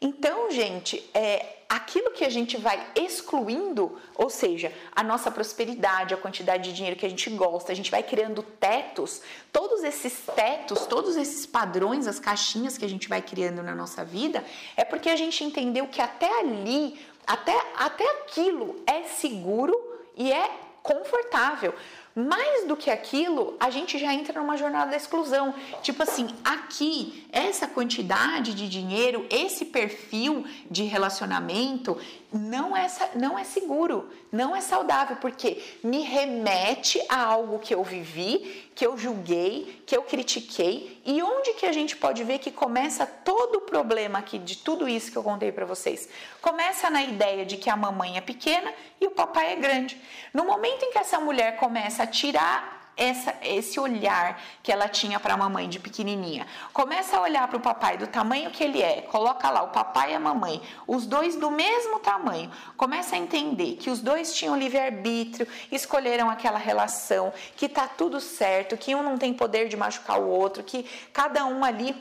Então, 0.00 0.50
gente, 0.50 1.08
é, 1.12 1.59
aquilo 1.70 2.10
que 2.10 2.24
a 2.24 2.28
gente 2.28 2.56
vai 2.56 2.84
excluindo, 2.96 3.96
ou 4.16 4.28
seja, 4.28 4.72
a 4.90 5.04
nossa 5.04 5.30
prosperidade, 5.30 6.12
a 6.12 6.16
quantidade 6.16 6.64
de 6.64 6.72
dinheiro 6.74 6.98
que 6.98 7.06
a 7.06 7.08
gente 7.08 7.30
gosta, 7.30 7.70
a 7.70 7.76
gente 7.76 7.92
vai 7.92 8.02
criando 8.02 8.42
tetos, 8.42 9.22
todos 9.52 9.84
esses 9.84 10.18
tetos, 10.34 10.84
todos 10.86 11.16
esses 11.16 11.46
padrões, 11.46 12.08
as 12.08 12.18
caixinhas 12.18 12.76
que 12.76 12.84
a 12.84 12.88
gente 12.88 13.08
vai 13.08 13.22
criando 13.22 13.62
na 13.62 13.72
nossa 13.72 14.04
vida, 14.04 14.44
é 14.76 14.84
porque 14.84 15.08
a 15.08 15.14
gente 15.14 15.44
entendeu 15.44 15.86
que 15.86 16.02
até 16.02 16.40
ali, 16.40 16.98
até, 17.24 17.56
até 17.76 18.04
aquilo 18.22 18.82
é 18.84 19.04
seguro 19.04 19.72
e 20.16 20.32
é 20.32 20.50
confortável. 20.82 21.72
Mais 22.14 22.66
do 22.66 22.76
que 22.76 22.90
aquilo, 22.90 23.56
a 23.60 23.70
gente 23.70 23.98
já 23.98 24.12
entra 24.12 24.40
numa 24.40 24.56
jornada 24.56 24.90
da 24.90 24.96
exclusão. 24.96 25.54
Tipo 25.82 26.02
assim, 26.02 26.28
aqui, 26.44 27.26
essa 27.30 27.68
quantidade 27.68 28.52
de 28.52 28.68
dinheiro, 28.68 29.26
esse 29.30 29.66
perfil 29.66 30.44
de 30.68 30.82
relacionamento 30.84 31.96
não 32.32 32.76
é, 32.76 32.86
não 33.14 33.38
é 33.38 33.44
seguro, 33.44 34.08
não 34.32 34.54
é 34.54 34.60
saudável, 34.60 35.16
porque 35.16 35.62
me 35.82 36.02
remete 36.02 37.00
a 37.08 37.20
algo 37.20 37.58
que 37.58 37.74
eu 37.74 37.82
vivi, 37.82 38.70
que 38.74 38.86
eu 38.86 38.96
julguei, 38.96 39.82
que 39.84 39.96
eu 39.96 40.02
critiquei. 40.02 41.00
E 41.04 41.22
onde 41.22 41.54
que 41.54 41.66
a 41.66 41.72
gente 41.72 41.96
pode 41.96 42.22
ver 42.22 42.38
que 42.38 42.50
começa 42.50 43.06
todo 43.06 43.56
o 43.56 43.60
problema 43.62 44.20
aqui 44.20 44.38
de 44.38 44.56
tudo 44.58 44.88
isso 44.88 45.10
que 45.10 45.18
eu 45.18 45.22
contei 45.22 45.50
para 45.50 45.66
vocês? 45.66 46.08
Começa 46.40 46.88
na 46.88 47.02
ideia 47.02 47.44
de 47.44 47.56
que 47.56 47.68
a 47.68 47.76
mamãe 47.76 48.16
é 48.16 48.20
pequena 48.20 48.72
e 49.00 49.06
o 49.06 49.10
papai 49.10 49.52
é 49.52 49.56
grande. 49.56 50.00
No 50.32 50.44
momento 50.44 50.84
em 50.84 50.92
que 50.92 50.98
essa 50.98 51.18
mulher 51.18 51.56
começa 51.56 52.04
a 52.04 52.06
tirar 52.06 52.79
essa, 53.00 53.34
esse 53.40 53.80
olhar 53.80 54.38
que 54.62 54.70
ela 54.70 54.86
tinha 54.86 55.18
para 55.18 55.32
a 55.32 55.36
mamãe 55.36 55.66
de 55.66 55.80
pequenininha. 55.80 56.46
Começa 56.70 57.16
a 57.16 57.22
olhar 57.22 57.48
para 57.48 57.56
o 57.56 57.60
papai 57.60 57.96
do 57.96 58.06
tamanho 58.06 58.50
que 58.50 58.62
ele 58.62 58.82
é. 58.82 59.00
Coloca 59.00 59.48
lá 59.48 59.62
o 59.62 59.68
papai 59.68 60.12
e 60.12 60.14
a 60.14 60.20
mamãe, 60.20 60.60
os 60.86 61.06
dois 61.06 61.34
do 61.34 61.50
mesmo 61.50 61.98
tamanho. 62.00 62.52
Começa 62.76 63.16
a 63.16 63.18
entender 63.18 63.76
que 63.76 63.88
os 63.88 64.02
dois 64.02 64.34
tinham 64.34 64.54
livre-arbítrio, 64.54 65.48
escolheram 65.72 66.28
aquela 66.28 66.58
relação, 66.58 67.32
que 67.56 67.70
tá 67.70 67.88
tudo 67.88 68.20
certo, 68.20 68.76
que 68.76 68.94
um 68.94 69.02
não 69.02 69.16
tem 69.16 69.32
poder 69.32 69.66
de 69.68 69.78
machucar 69.78 70.20
o 70.20 70.28
outro, 70.28 70.62
que 70.62 70.84
cada 71.10 71.46
um 71.46 71.64
ali 71.64 71.96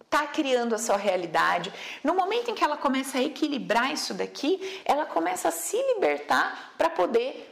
está 0.00 0.26
criando 0.26 0.74
a 0.74 0.78
sua 0.78 0.96
realidade. 0.96 1.72
No 2.02 2.14
momento 2.14 2.50
em 2.50 2.54
que 2.54 2.64
ela 2.64 2.76
começa 2.76 3.18
a 3.18 3.22
equilibrar 3.22 3.92
isso 3.92 4.12
daqui, 4.12 4.82
ela 4.84 5.06
começa 5.06 5.48
a 5.48 5.52
se 5.52 5.76
libertar 5.94 6.74
para 6.76 6.90
poder 6.90 7.51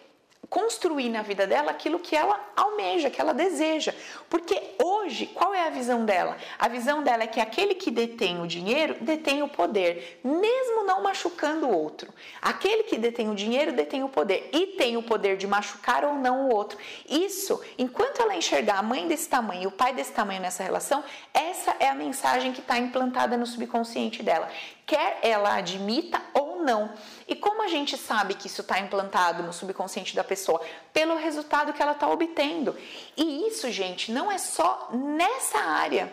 construir 0.51 1.09
na 1.09 1.23
vida 1.23 1.47
dela 1.47 1.71
aquilo 1.71 2.01
que 2.01 2.17
ela 2.17 2.39
almeja, 2.57 3.09
que 3.09 3.21
ela 3.21 3.33
deseja. 3.33 3.95
Porque 4.29 4.61
hoje, 4.83 5.27
qual 5.27 5.55
é 5.55 5.69
a 5.69 5.71
visão 5.71 6.05
dela? 6.05 6.37
A 6.59 6.67
visão 6.67 7.05
dela 7.05 7.23
é 7.23 7.29
que 7.29 7.41
aquele 7.41 7.77
que 7.77 7.91
detém 7.91 8.43
o 8.43 8.47
dinheiro 8.49 8.97
detém 9.01 9.45
o 9.45 9.49
poder, 9.49 10.21
mesmo 10.25 10.85
não 10.85 11.05
machucando 11.05 11.69
o 11.69 11.73
outro. 11.73 12.13
Aquele 12.43 12.83
que 12.83 12.99
detém 12.99 13.31
o 13.31 13.35
dinheiro 13.35 13.73
detém 13.73 14.03
o 14.03 14.09
poder 14.09 14.51
e 14.53 14.67
tem 14.67 14.97
o 14.97 15.03
poder 15.03 15.37
de 15.37 15.47
machucar 15.47 16.05
ou 16.05 16.15
não 16.15 16.49
o 16.49 16.55
outro. 16.55 16.77
Isso, 17.09 17.61
enquanto 17.79 18.21
ela 18.21 18.35
enxergar 18.35 18.79
a 18.79 18.83
mãe 18.83 19.07
desse 19.07 19.29
tamanho 19.29 19.63
e 19.63 19.67
o 19.69 19.71
pai 19.71 19.95
desse 19.95 20.13
tamanho 20.13 20.43
nessa 20.43 20.65
relação, 20.65 21.05
essa 21.33 21.77
é 21.79 21.89
a 21.89 21.95
mensagem 21.95 22.53
que 22.53 22.61
está 22.61 22.77
implantada 22.77 23.37
no 23.37 23.47
subconsciente 23.47 24.21
dela. 24.21 24.49
Quer 24.85 25.21
ela 25.23 25.55
admita 25.55 26.21
ou 26.35 26.50
não. 26.61 26.93
E 27.27 27.35
como 27.35 27.63
a 27.63 27.69
gente 27.69 27.97
sabe 27.97 28.35
que 28.35 28.47
isso 28.47 28.61
está 28.61 28.79
implantado 28.79 29.43
no 29.43 29.53
subconsciente 29.53 30.15
da 30.15 30.25
pessoa? 30.25 30.61
Pelo 30.93 31.17
resultado 31.17 31.73
que 31.73 31.83
ela 31.83 31.93
está 31.93 32.09
obtendo. 32.09 32.77
E 33.17 33.47
isso, 33.49 33.71
gente, 33.71 34.13
não 34.13 34.31
é 34.31 34.39
só 34.39 34.89
nessa 34.93 35.59
área 35.59 36.13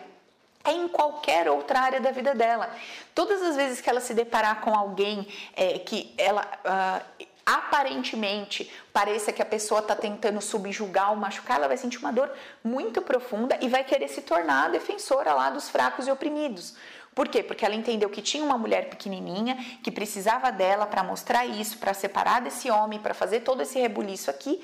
é 0.64 0.72
em 0.72 0.88
qualquer 0.88 1.48
outra 1.48 1.80
área 1.80 2.00
da 2.00 2.10
vida 2.10 2.34
dela. 2.34 2.70
Todas 3.14 3.40
as 3.42 3.56
vezes 3.56 3.80
que 3.80 3.88
ela 3.88 4.00
se 4.00 4.12
deparar 4.12 4.60
com 4.60 4.74
alguém 4.74 5.26
é, 5.56 5.78
que 5.78 6.12
ela 6.18 6.42
uh, 6.42 7.26
aparentemente 7.48 8.70
pareça 8.92 9.32
que 9.32 9.40
a 9.40 9.46
pessoa 9.46 9.80
está 9.80 9.96
tentando 9.96 10.38
subjugar 10.42 11.10
ou 11.10 11.16
machucar, 11.16 11.56
ela 11.56 11.68
vai 11.68 11.78
sentir 11.78 11.96
uma 11.96 12.12
dor 12.12 12.30
muito 12.62 13.00
profunda 13.00 13.56
e 13.62 13.68
vai 13.68 13.82
querer 13.82 14.08
se 14.08 14.20
tornar 14.20 14.68
defensora 14.70 15.32
lá 15.32 15.48
dos 15.48 15.70
fracos 15.70 16.06
e 16.06 16.10
oprimidos. 16.10 16.74
Por 17.14 17.28
quê? 17.28 17.42
Porque 17.42 17.64
ela 17.64 17.74
entendeu 17.74 18.08
que 18.08 18.22
tinha 18.22 18.44
uma 18.44 18.56
mulher 18.56 18.88
pequenininha 18.88 19.56
que 19.82 19.90
precisava 19.90 20.52
dela 20.52 20.86
para 20.86 21.02
mostrar 21.02 21.44
isso, 21.46 21.78
para 21.78 21.92
separar 21.92 22.40
desse 22.40 22.70
homem, 22.70 22.98
para 22.98 23.14
fazer 23.14 23.40
todo 23.40 23.62
esse 23.62 23.78
rebuliço 23.78 24.30
aqui. 24.30 24.62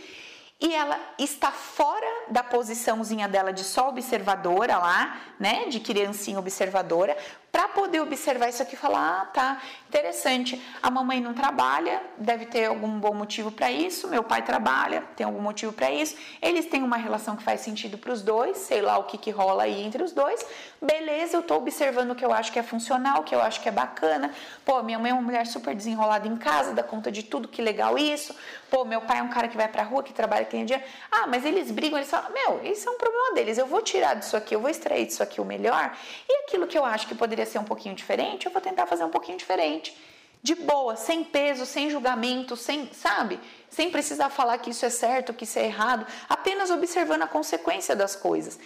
E 0.60 0.72
ela 0.72 0.98
está 1.18 1.50
fora 1.50 2.06
da 2.30 2.42
posiçãozinha 2.42 3.28
dela 3.28 3.52
de 3.52 3.64
só 3.64 3.88
observadora 3.88 4.78
lá, 4.78 5.20
né, 5.38 5.66
de 5.66 5.80
criancinha 5.80 6.38
observadora, 6.38 7.16
para 7.54 7.68
poder 7.68 8.00
observar 8.00 8.49
isso 8.49 8.61
aqui 8.61 8.75
e 8.75 8.76
falar: 8.76 9.20
ah, 9.20 9.26
tá, 9.26 9.62
interessante. 9.88 10.61
A 10.82 10.90
mamãe 10.90 11.20
não 11.20 11.32
trabalha, 11.32 12.02
deve 12.18 12.46
ter 12.46 12.64
algum 12.64 12.99
bom 12.99 13.14
motivo 13.14 13.52
para 13.52 13.70
isso. 13.70 14.08
Meu 14.08 14.25
pai 14.25 14.42
trabalha, 14.42 15.04
tem 15.14 15.25
algum 15.25 15.40
motivo 15.40 15.73
para 15.73 15.88
isso. 15.88 16.16
Eles 16.42 16.66
têm 16.66 16.82
uma 16.82 16.96
relação 16.96 17.37
que 17.37 17.44
faz 17.44 17.61
sentido 17.61 17.96
para 17.96 18.11
os 18.11 18.23
dois, 18.23 18.56
sei 18.56 18.82
lá 18.82 18.99
o 18.99 19.04
que, 19.04 19.16
que 19.16 19.30
rola 19.30 19.62
aí 19.62 19.84
entre 19.84 20.02
os 20.02 20.11
dois. 20.11 20.44
Beleza, 20.82 21.37
eu 21.37 21.42
tô 21.42 21.54
observando 21.54 22.11
o 22.11 22.14
que 22.16 22.25
eu 22.25 22.32
acho 22.32 22.50
que 22.50 22.58
é 22.58 22.62
funcional, 22.64 23.20
o 23.20 23.23
que 23.23 23.32
eu 23.32 23.40
acho 23.40 23.61
que 23.61 23.68
é 23.68 23.73
bacana. 23.73 24.34
Pô, 24.64 24.82
minha 24.82 24.99
mãe 24.99 25.12
é 25.12 25.14
uma 25.14 25.23
mulher 25.23 25.46
super 25.46 25.76
desenrolada 25.76 26.26
em 26.26 26.37
casa, 26.37 26.75
dá 26.75 26.82
conta 26.82 27.12
de 27.12 27.23
tudo, 27.23 27.46
que 27.46 27.62
legal 27.62 27.96
isso. 27.96 28.34
Pô, 28.68 28.84
meu 28.84 29.02
pai 29.02 29.20
é 29.20 29.23
um 29.23 29.28
cara 29.28 29.46
que 29.46 29.56
vai 29.56 29.68
pra 29.68 29.84
rua, 29.84 30.02
que 30.02 30.12
trabalha 30.12 30.42
aquele 30.42 30.64
dia. 30.64 30.84
Ah, 31.08 31.28
mas 31.28 31.44
eles 31.44 31.70
brigam, 31.70 31.96
eles 31.99 32.11
falam: 32.11 32.32
meu, 32.32 32.64
isso 32.64 32.88
é 32.88 32.90
um 32.90 32.99
problema 32.99 33.34
deles. 33.37 33.58
Eu 33.58 33.66
vou 33.66 33.80
tirar 33.80 34.14
disso 34.14 34.37
aqui, 34.37 34.56
eu 34.56 34.61
vou 34.61 34.68
extrair 34.68 35.06
disso 35.06 35.23
aqui 35.23 35.40
o 35.40 35.44
melhor. 35.44 35.96
E 36.28 36.42
aquilo 36.42 36.66
que 36.66 36.76
eu 36.76 36.84
acho 36.84 37.06
que 37.06 37.14
poderia 37.14 37.43
ser 37.46 37.58
um 37.58 37.64
pouquinho 37.64 37.94
diferente, 37.94 38.46
eu 38.46 38.52
vou 38.52 38.60
tentar 38.60 38.86
fazer 38.86 39.04
um 39.04 39.10
pouquinho 39.10 39.38
diferente. 39.38 39.96
De 40.42 40.54
boa, 40.54 40.94
sem 40.94 41.24
peso, 41.24 41.64
sem 41.64 41.88
julgamento, 41.88 42.54
sem, 42.56 42.92
sabe? 42.92 43.40
Sem 43.70 43.90
precisar 43.90 44.28
falar 44.28 44.58
que 44.58 44.70
isso 44.70 44.84
é 44.84 44.90
certo, 44.90 45.32
que 45.32 45.44
isso 45.44 45.58
é 45.58 45.64
errado, 45.64 46.06
apenas 46.28 46.70
observando 46.70 47.22
a 47.22 47.26
consequência 47.26 47.96
das 47.96 48.14
coisas. 48.14 48.58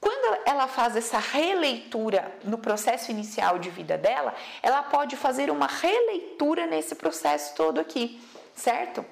Quando 0.00 0.38
ela 0.46 0.66
faz 0.66 0.96
essa 0.96 1.18
releitura 1.18 2.34
no 2.42 2.56
processo 2.56 3.10
inicial 3.10 3.58
de 3.58 3.68
vida 3.68 3.98
dela, 3.98 4.34
ela 4.62 4.82
pode 4.82 5.14
fazer 5.14 5.50
uma 5.50 5.66
releitura 5.66 6.66
nesse 6.66 6.94
processo 6.94 7.54
todo 7.54 7.78
aqui, 7.78 8.18
certo? 8.54 9.04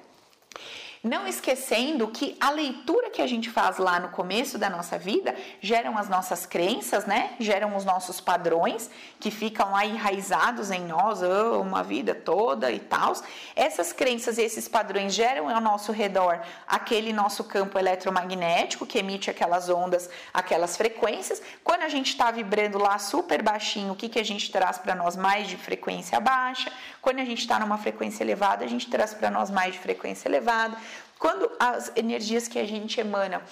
Não 1.01 1.25
esquecendo 1.25 2.09
que 2.09 2.35
a 2.41 2.49
leitura 2.49 3.09
que 3.09 3.21
a 3.21 3.27
gente 3.27 3.49
faz 3.49 3.77
lá 3.77 4.01
no 4.01 4.09
começo 4.09 4.57
da 4.57 4.69
nossa 4.69 4.97
vida 4.97 5.33
geram 5.61 5.97
as 5.97 6.09
nossas 6.09 6.45
crenças, 6.45 7.05
né? 7.05 7.35
Geram 7.39 7.73
os 7.77 7.85
nossos 7.85 8.19
padrões 8.19 8.89
que 9.17 9.31
ficam 9.31 9.71
lá 9.71 9.85
enraizados 9.85 10.71
em 10.71 10.85
nós 10.85 11.21
oh, 11.21 11.61
uma 11.61 11.83
vida 11.83 12.13
toda 12.13 12.69
e 12.69 12.79
tal. 12.79 13.13
Essas 13.55 13.93
crenças 13.93 14.37
e 14.37 14.41
esses 14.41 14.67
padrões 14.67 15.13
geram 15.13 15.47
ao 15.47 15.61
nosso 15.61 15.93
redor 15.93 16.41
aquele 16.67 17.13
nosso 17.13 17.45
campo 17.45 17.79
eletromagnético 17.79 18.85
que 18.85 18.99
emite 18.99 19.29
aquelas 19.29 19.69
ondas, 19.69 20.09
aquelas 20.33 20.75
frequências. 20.75 21.41
Quando 21.63 21.83
a 21.83 21.89
gente 21.89 22.09
está 22.09 22.29
vibrando 22.29 22.77
lá 22.77 22.99
super 22.99 23.41
baixinho, 23.41 23.93
o 23.93 23.95
que, 23.95 24.09
que 24.09 24.19
a 24.19 24.25
gente 24.25 24.51
traz 24.51 24.77
para 24.77 24.95
nós 24.95 25.15
mais 25.15 25.47
de 25.47 25.55
frequência 25.55 26.19
baixa? 26.19 26.69
Quando 27.01 27.19
a 27.19 27.25
gente 27.25 27.39
está 27.39 27.57
numa 27.57 27.77
frequência 27.77 28.21
elevada, 28.21 28.65
a 28.65 28.67
gente 28.67 28.89
traz 28.89 29.13
para 29.13 29.31
nós 29.31 29.49
mais 29.49 29.75
de 29.75 29.79
frequência 29.79 30.27
elevada. 30.27 30.75
Quando 31.19 31.51
as 31.59 31.91
energias 31.97 32.47
que 32.47 32.57
a 32.57 32.65
gente 32.65 32.97
emana 32.97 33.43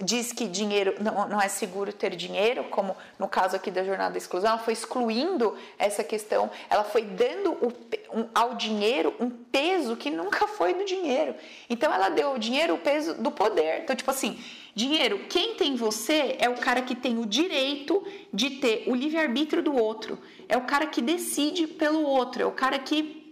diz 0.00 0.32
que 0.32 0.46
dinheiro 0.46 0.94
não, 1.00 1.28
não, 1.28 1.40
é 1.40 1.48
seguro 1.48 1.92
ter 1.92 2.14
dinheiro, 2.14 2.64
como 2.64 2.96
no 3.18 3.26
caso 3.26 3.56
aqui 3.56 3.68
da 3.68 3.82
jornada 3.82 4.12
da 4.12 4.18
exclusão, 4.18 4.50
ela 4.50 4.58
foi 4.60 4.74
excluindo 4.74 5.56
essa 5.76 6.04
questão, 6.04 6.48
ela 6.70 6.84
foi 6.84 7.02
dando 7.02 7.52
o, 7.54 7.72
um, 8.14 8.28
ao 8.32 8.54
dinheiro 8.54 9.12
um 9.18 9.28
peso 9.28 9.96
que 9.96 10.08
nunca 10.08 10.46
foi 10.46 10.74
do 10.74 10.84
dinheiro. 10.84 11.34
Então 11.68 11.92
ela 11.92 12.10
deu 12.10 12.28
ao 12.28 12.38
dinheiro 12.38 12.74
o 12.74 12.78
peso 12.78 13.14
do 13.14 13.32
poder. 13.32 13.80
Então, 13.82 13.96
tipo 13.96 14.10
assim, 14.10 14.38
dinheiro, 14.72 15.26
quem 15.28 15.56
tem 15.56 15.74
você 15.74 16.36
é 16.38 16.48
o 16.48 16.54
cara 16.54 16.80
que 16.80 16.94
tem 16.94 17.18
o 17.18 17.26
direito 17.26 18.06
de 18.32 18.50
ter 18.50 18.84
o 18.86 18.94
livre-arbítrio 18.94 19.64
do 19.64 19.74
outro, 19.74 20.16
é 20.48 20.56
o 20.56 20.62
cara 20.62 20.86
que 20.86 21.02
decide 21.02 21.66
pelo 21.66 22.02
outro, 22.02 22.40
é 22.40 22.46
o 22.46 22.52
cara 22.52 22.78
que 22.78 23.25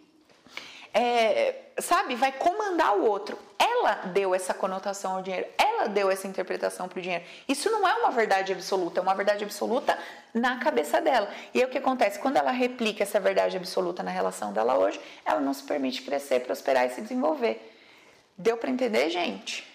é, 0.94 1.56
sabe, 1.78 2.14
vai 2.14 2.30
comandar 2.30 2.96
o 2.96 3.04
outro. 3.04 3.36
Ela 3.58 3.94
deu 4.06 4.34
essa 4.34 4.54
conotação 4.54 5.16
ao 5.16 5.22
dinheiro, 5.22 5.46
ela 5.58 5.88
deu 5.88 6.08
essa 6.10 6.28
interpretação 6.28 6.88
para 6.88 6.98
o 7.00 7.02
dinheiro. 7.02 7.24
Isso 7.48 7.68
não 7.70 7.86
é 7.86 7.94
uma 7.94 8.12
verdade 8.12 8.52
absoluta, 8.52 9.00
é 9.00 9.02
uma 9.02 9.14
verdade 9.14 9.42
absoluta 9.42 9.98
na 10.32 10.58
cabeça 10.58 11.00
dela. 11.00 11.28
E 11.52 11.58
aí 11.58 11.64
o 11.64 11.68
que 11.68 11.78
acontece? 11.78 12.18
Quando 12.20 12.36
ela 12.36 12.52
replica 12.52 13.02
essa 13.02 13.18
verdade 13.18 13.56
absoluta 13.56 14.02
na 14.02 14.10
relação 14.10 14.52
dela 14.52 14.78
hoje, 14.78 15.00
ela 15.24 15.40
não 15.40 15.52
se 15.52 15.64
permite 15.64 16.02
crescer, 16.02 16.40
prosperar 16.40 16.86
e 16.86 16.90
se 16.90 17.00
desenvolver. 17.00 17.72
Deu 18.38 18.56
para 18.56 18.70
entender, 18.70 19.10
gente? 19.10 19.66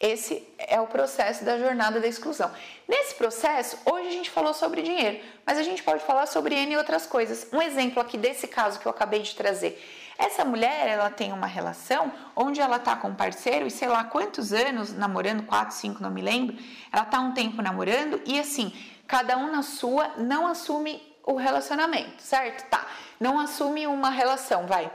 Esse 0.00 0.46
é 0.58 0.80
o 0.80 0.86
processo 0.86 1.44
da 1.44 1.58
jornada 1.58 1.98
da 2.00 2.06
exclusão. 2.06 2.52
Nesse 2.86 3.14
processo, 3.16 3.76
hoje 3.84 4.06
a 4.06 4.12
gente 4.12 4.30
falou 4.30 4.54
sobre 4.54 4.80
dinheiro, 4.82 5.20
mas 5.44 5.58
a 5.58 5.62
gente 5.64 5.82
pode 5.82 6.04
falar 6.04 6.26
sobre 6.26 6.54
N 6.54 6.76
outras 6.76 7.04
coisas. 7.04 7.48
Um 7.52 7.60
exemplo 7.60 8.00
aqui 8.00 8.16
desse 8.16 8.46
caso 8.46 8.78
que 8.78 8.86
eu 8.86 8.90
acabei 8.90 9.20
de 9.20 9.34
trazer. 9.34 9.76
Essa 10.18 10.44
mulher, 10.44 10.88
ela 10.88 11.10
tem 11.10 11.32
uma 11.32 11.46
relação 11.46 12.12
onde 12.34 12.60
ela 12.60 12.80
tá 12.80 12.96
com 12.96 13.10
um 13.10 13.14
parceiro 13.14 13.68
e 13.68 13.70
sei 13.70 13.86
lá 13.86 14.02
quantos 14.02 14.52
anos 14.52 14.92
namorando, 14.92 15.44
quatro, 15.44 15.76
cinco, 15.76 16.02
não 16.02 16.10
me 16.10 16.20
lembro. 16.20 16.56
Ela 16.92 17.04
tá 17.04 17.20
um 17.20 17.32
tempo 17.32 17.62
namorando 17.62 18.20
e 18.26 18.36
assim, 18.40 18.74
cada 19.06 19.38
um 19.38 19.52
na 19.52 19.62
sua 19.62 20.08
não 20.16 20.48
assume 20.48 21.00
o 21.24 21.36
relacionamento, 21.36 22.20
certo? 22.20 22.68
Tá. 22.68 22.84
Não 23.20 23.38
assume 23.38 23.86
uma 23.86 24.10
relação, 24.10 24.66
vai. 24.66 24.90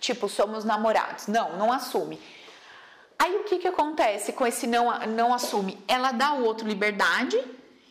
Tipo, 0.00 0.26
somos 0.26 0.64
namorados. 0.64 1.26
Não, 1.26 1.58
não 1.58 1.70
assume. 1.70 2.18
Aí 3.18 3.36
o 3.36 3.44
que 3.44 3.58
que 3.58 3.68
acontece 3.68 4.32
com 4.32 4.46
esse 4.46 4.66
não 4.66 4.98
não 5.08 5.34
assume? 5.34 5.78
Ela 5.86 6.12
dá 6.12 6.28
ao 6.28 6.40
outro 6.40 6.66
liberdade. 6.66 7.38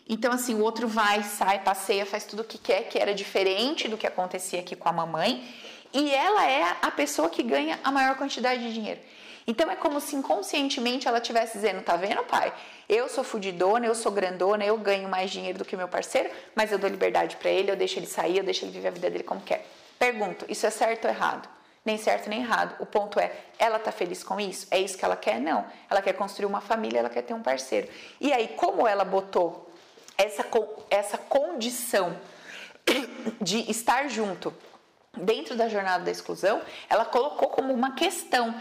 Então 0.09 0.33
assim, 0.33 0.55
o 0.55 0.61
outro 0.61 0.87
vai, 0.87 1.21
sai, 1.21 1.59
passeia, 1.59 2.07
faz 2.07 2.25
tudo 2.25 2.41
o 2.41 2.45
que 2.45 2.57
quer, 2.57 2.89
que 2.89 2.97
era 2.97 3.13
diferente 3.13 3.87
do 3.87 3.97
que 3.97 4.07
acontecia 4.07 4.59
aqui 4.59 4.75
com 4.75 4.89
a 4.89 4.91
mamãe 4.91 5.43
e 5.95 6.13
ela 6.13 6.45
é 6.45 6.75
a 6.81 6.91
pessoa 6.91 7.29
que 7.29 7.41
ganha 7.41 7.79
a 7.81 7.89
maior 7.89 8.17
quantidade 8.17 8.61
de 8.61 8.73
dinheiro. 8.73 8.99
Então 9.47 9.71
é 9.71 9.77
como 9.77 10.01
se 10.01 10.13
inconscientemente 10.13 11.07
ela 11.07 11.19
estivesse 11.19 11.53
dizendo: 11.53 11.81
tá 11.81 11.95
vendo, 11.95 12.21
pai? 12.23 12.53
Eu 12.89 13.07
sou 13.07 13.23
fudidona, 13.23 13.85
eu 13.85 13.95
sou 13.95 14.11
grandona, 14.11 14.65
eu 14.65 14.77
ganho 14.77 15.07
mais 15.07 15.31
dinheiro 15.31 15.57
do 15.57 15.63
que 15.63 15.77
meu 15.77 15.87
parceiro, 15.87 16.29
mas 16.53 16.69
eu 16.69 16.77
dou 16.77 16.89
liberdade 16.89 17.37
para 17.37 17.49
ele, 17.49 17.71
eu 17.71 17.77
deixo 17.77 17.97
ele 17.97 18.07
sair, 18.07 18.37
eu 18.37 18.43
deixo 18.43 18.65
ele 18.65 18.73
viver 18.73 18.89
a 18.89 18.91
vida 18.91 19.09
dele 19.09 19.23
como 19.23 19.39
quer. 19.39 19.65
Pergunto: 19.97 20.45
isso 20.49 20.67
é 20.67 20.69
certo 20.69 21.05
ou 21.05 21.11
errado? 21.11 21.47
Nem 21.85 21.97
certo 21.97 22.29
nem 22.29 22.41
errado. 22.41 22.75
O 22.81 22.85
ponto 22.85 23.17
é: 23.17 23.31
ela 23.57 23.79
tá 23.79 23.91
feliz 23.91 24.21
com 24.21 24.37
isso? 24.37 24.67
É 24.71 24.77
isso 24.77 24.97
que 24.97 25.05
ela 25.05 25.15
quer? 25.15 25.39
Não. 25.39 25.65
Ela 25.89 26.01
quer 26.01 26.13
construir 26.13 26.47
uma 26.47 26.59
família, 26.59 26.99
ela 26.99 27.09
quer 27.09 27.21
ter 27.21 27.33
um 27.33 27.41
parceiro. 27.41 27.87
E 28.19 28.33
aí, 28.33 28.49
como 28.49 28.85
ela 28.85 29.05
botou 29.05 29.71
essa, 30.17 30.43
essa 30.89 31.17
condição 31.17 32.19
de 33.39 33.71
estar 33.71 34.09
junto 34.09 34.53
dentro 35.17 35.55
da 35.55 35.67
jornada 35.67 36.03
da 36.03 36.11
exclusão, 36.11 36.61
ela 36.89 37.05
colocou 37.05 37.49
como 37.49 37.73
uma 37.73 37.95
questão. 37.95 38.55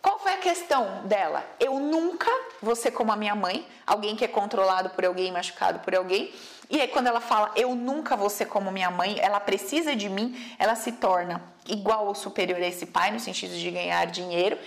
Qual 0.00 0.18
foi 0.20 0.34
a 0.34 0.38
questão 0.38 1.06
dela? 1.06 1.44
Eu 1.58 1.80
nunca 1.80 2.30
vou 2.62 2.76
ser 2.76 2.92
como 2.92 3.10
a 3.10 3.16
minha 3.16 3.34
mãe, 3.34 3.66
alguém 3.86 4.14
que 4.14 4.24
é 4.24 4.28
controlado 4.28 4.90
por 4.90 5.04
alguém, 5.04 5.32
machucado 5.32 5.80
por 5.80 5.94
alguém. 5.94 6.32
E 6.70 6.80
aí, 6.80 6.88
quando 6.88 7.06
ela 7.06 7.20
fala, 7.20 7.52
eu 7.56 7.74
nunca 7.74 8.16
vou 8.16 8.30
ser 8.30 8.46
como 8.46 8.70
minha 8.70 8.90
mãe, 8.90 9.16
ela 9.20 9.40
precisa 9.40 9.94
de 9.94 10.08
mim, 10.08 10.36
ela 10.58 10.74
se 10.74 10.92
torna 10.92 11.42
igual 11.68 12.06
ou 12.06 12.14
superior 12.14 12.60
a 12.60 12.66
esse 12.66 12.86
pai, 12.86 13.10
no 13.10 13.20
sentido 13.20 13.56
de 13.56 13.70
ganhar 13.70 14.06
dinheiro, 14.06 14.58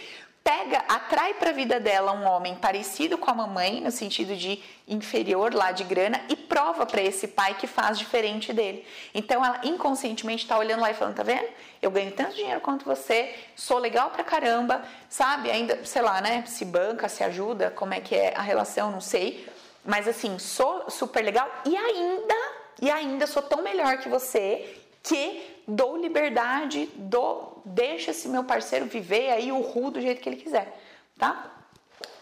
pega, 0.44 0.84
atrai 0.88 1.34
para 1.36 1.50
a 1.50 1.54
vida 1.54 1.80
dela 1.80 2.12
um 2.12 2.26
homem 2.26 2.56
parecido 2.56 3.18
com 3.18 3.30
a 3.30 3.34
mamãe, 3.34 3.82
no 3.82 3.92
sentido 3.92 4.36
de 4.36 4.62
inferior 4.88 5.54
lá 5.54 5.72
de 5.72 5.84
grana, 5.84 6.22
e 6.30 6.36
prova 6.36 6.86
para 6.86 7.02
esse 7.02 7.28
pai 7.28 7.56
que 7.56 7.68
faz 7.68 7.98
diferente 7.98 8.52
dele. 8.52 8.86
Então 9.14 9.46
ela 9.46 9.62
inconscientemente 9.64 10.44
está 10.44 10.58
olhando 10.58 10.82
lá 10.82 10.92
e 10.92 10.94
falando: 10.94 11.16
tá 11.16 11.24
vendo? 11.24 11.48
Eu 11.82 11.92
ganho 11.92 12.12
tanto 12.12 12.36
dinheiro 12.36 12.62
quanto 12.62 12.86
você, 12.86 13.36
sou 13.56 13.78
legal 13.78 14.10
pra 14.10 14.24
caramba, 14.24 14.84
sabe? 15.10 15.50
Ainda, 15.52 15.84
sei 15.86 16.02
lá, 16.02 16.20
né? 16.22 16.44
Se 16.46 16.66
banca, 16.66 17.08
se 17.08 17.24
ajuda, 17.24 17.72
como 17.72 17.94
é 17.94 18.00
que 18.00 18.16
é 18.16 18.34
a 18.36 18.42
relação, 18.42 18.92
não 18.92 19.02
sei. 19.02 19.48
Mas 19.86 20.08
assim, 20.08 20.38
sou 20.40 20.90
super 20.90 21.24
legal 21.24 21.50
e 21.66 21.76
ainda, 21.76 22.36
e 22.82 22.90
ainda 22.90 23.26
sou 23.28 23.42
tão 23.42 23.62
melhor 23.62 23.98
que 23.98 24.10
você 24.10 24.78
que 25.02 25.64
dou 25.68 25.98
liberdade, 25.98 26.90
dou, 26.96 27.49
deixa 27.66 28.12
esse 28.12 28.28
meu 28.28 28.44
parceiro 28.44 28.86
viver 28.86 29.32
aí 29.32 29.52
o 29.52 29.62
ru 29.62 29.92
do 29.92 30.02
jeito 30.02 30.22
que 30.22 30.30
ele 30.30 30.38
quiser, 30.38 30.78
tá? 31.18 31.52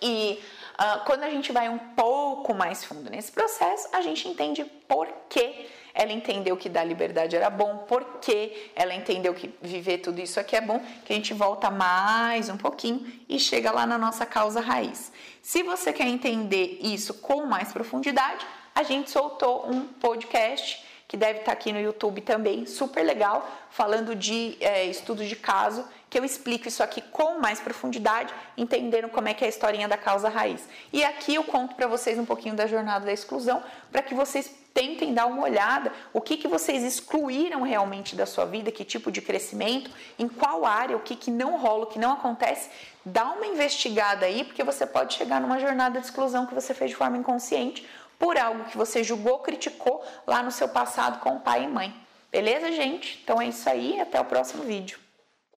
E 0.01 0.41
uh, 0.74 1.06
quando 1.06 1.24
a 1.24 1.29
gente 1.29 1.51
vai 1.51 1.70
um 1.70 1.77
pouco 1.77 2.53
mais 2.53 2.84
fundo 2.84 3.10
nesse 3.10 3.32
processo, 3.32 3.89
a 3.94 4.01
gente 4.01 4.27
entende 4.27 4.63
por 4.88 5.08
que 5.29 5.67
ela 5.94 6.12
entendeu 6.12 6.56
que 6.56 6.70
dar 6.70 6.84
liberdade 6.84 7.36
era 7.36 7.50
bom, 7.50 7.79
por 7.88 8.20
que 8.20 8.72
ela 8.75 8.94
entendeu 8.94 9.34
que 9.34 9.51
viver 9.62 9.98
tudo 9.98 10.22
isso 10.22 10.39
aqui 10.39 10.56
é 10.56 10.62
bom, 10.62 10.79
que 11.03 11.12
a 11.12 11.15
gente 11.15 11.34
volta 11.34 11.72
mais 11.72 12.50
um 12.50 12.58
pouquinho 12.58 13.12
e 13.27 13.39
chega 13.39 13.72
lá 13.72 13.88
na 13.88 13.98
nossa 13.98 14.24
causa 14.24 14.62
raiz. 14.62 15.12
Se 15.41 15.63
você 15.63 15.91
quer 15.91 16.08
entender 16.08 16.77
isso 16.84 17.15
com 17.15 17.48
mais 17.48 17.74
profundidade, 17.74 18.46
a 18.75 18.84
gente 18.84 19.10
soltou 19.10 19.67
um 19.67 19.88
podcast 19.88 20.86
que 21.08 21.16
deve 21.16 21.40
estar 21.40 21.54
aqui 21.54 21.72
no 21.72 21.80
YouTube 21.80 22.22
também, 22.22 22.66
super 22.66 23.02
legal, 23.02 23.50
falando 23.70 24.14
de 24.14 24.58
é, 24.60 24.86
estudos 24.86 25.28
de 25.28 25.36
caso, 25.36 25.86
que 26.10 26.20
eu 26.20 26.26
explico 26.26 26.68
isso 26.68 26.84
aqui 26.84 27.02
com 27.02 27.40
mais 27.40 27.60
profundidade, 27.60 28.34
entendendo 28.58 29.10
como 29.10 29.30
é 29.30 29.34
que 29.34 29.44
é 29.44 29.48
a 29.48 29.50
historinha 29.50 29.88
da 29.88 29.98
causa 29.98 30.28
raiz. 30.28 30.68
E 30.92 31.04
aqui 31.04 31.36
eu 31.36 31.44
conto 31.44 31.76
para 31.76 31.88
vocês 31.88 32.18
um 32.18 32.26
pouquinho 32.26 32.56
da 32.56 32.68
jornada 32.68 33.06
da 33.06 33.14
exclusão, 33.14 33.64
para 33.92 34.02
que 34.02 34.14
vocês 34.14 34.54
tentem 34.74 35.14
dar 35.14 35.26
uma 35.26 35.42
olhada, 35.42 35.92
o 36.14 36.22
que, 36.22 36.38
que 36.38 36.48
vocês 36.48 36.84
excluíram 36.84 37.64
realmente 37.64 38.16
da 38.16 38.28
sua 38.28 38.46
vida, 38.46 38.72
que 38.72 38.86
tipo 38.86 39.12
de 39.12 39.22
crescimento, 39.22 39.90
em 40.20 40.28
qual 40.28 40.66
área, 40.66 40.96
o 40.96 41.00
que, 41.00 41.16
que 41.16 41.32
não 41.32 41.58
rola, 41.58 41.86
o 41.86 41.88
que 41.88 41.98
não 41.98 42.14
acontece, 42.14 42.70
dá 43.04 43.26
uma 43.32 43.48
investigada 43.48 44.26
aí, 44.26 44.44
porque 44.44 44.64
você 44.64 44.86
pode 44.86 45.16
chegar 45.16 45.42
numa 45.42 45.60
jornada 45.60 46.00
de 46.00 46.06
exclusão 46.06 46.46
que 46.46 46.54
você 46.54 46.74
fez 46.74 46.92
de 46.92 46.96
forma 46.96 47.18
inconsciente, 47.18 47.88
por 48.20 48.38
algo 48.38 48.66
que 48.66 48.78
você 48.78 49.04
julgou, 49.04 49.40
criticou 49.40 50.04
lá 50.26 50.42
no 50.44 50.52
seu 50.52 50.68
passado 50.68 51.20
com 51.20 51.36
o 51.36 51.40
pai 51.40 51.64
e 51.64 51.68
mãe. 51.68 51.94
Beleza, 52.32 52.72
gente? 52.72 53.20
Então 53.24 53.42
é 53.42 53.48
isso 53.48 53.70
aí, 53.70 54.00
até 54.00 54.20
o 54.20 54.26
próximo 54.26 54.64
vídeo. 54.64 55.00